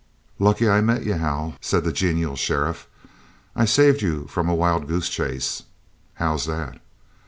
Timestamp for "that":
6.47-6.81